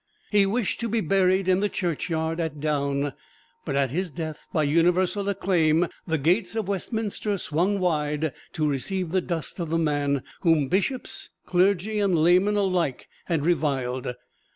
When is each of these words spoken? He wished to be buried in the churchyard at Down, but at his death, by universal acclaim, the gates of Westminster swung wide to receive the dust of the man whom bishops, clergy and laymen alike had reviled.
He 0.31 0.47
wished 0.47 0.79
to 0.79 0.89
be 0.89 0.99
buried 0.99 1.47
in 1.47 1.59
the 1.59 1.69
churchyard 1.69 2.39
at 2.39 2.59
Down, 2.59 3.13
but 3.65 3.75
at 3.75 3.91
his 3.91 4.09
death, 4.09 4.47
by 4.51 4.63
universal 4.63 5.29
acclaim, 5.29 5.85
the 6.07 6.17
gates 6.17 6.55
of 6.55 6.67
Westminster 6.67 7.37
swung 7.37 7.77
wide 7.79 8.33
to 8.53 8.67
receive 8.67 9.11
the 9.11 9.21
dust 9.21 9.59
of 9.59 9.69
the 9.69 9.77
man 9.77 10.23
whom 10.39 10.69
bishops, 10.69 11.29
clergy 11.45 11.99
and 11.99 12.17
laymen 12.17 12.55
alike 12.57 13.09
had 13.25 13.45
reviled. 13.45 14.15